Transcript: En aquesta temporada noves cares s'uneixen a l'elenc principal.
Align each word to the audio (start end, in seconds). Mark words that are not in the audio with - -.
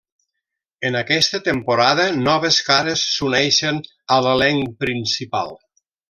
En 0.89 0.95
aquesta 1.01 1.41
temporada 1.47 2.07
noves 2.23 2.57
cares 2.71 3.03
s'uneixen 3.17 3.77
a 4.17 4.21
l'elenc 4.29 4.73
principal. 4.85 5.55